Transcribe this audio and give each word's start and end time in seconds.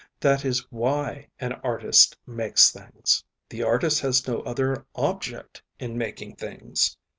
That 0.19 0.43
is 0.45 0.61
why 0.71 1.27
an 1.39 1.53
artist 1.63 2.17
makes 2.25 2.71
things. 2.71 3.23
The 3.49 3.61
artist 3.61 3.99
has 4.01 4.27
no 4.27 4.41
other 4.41 4.83
object 4.95 5.61
in 5.77 5.95
making 5.95 6.37
things. 6.37 6.97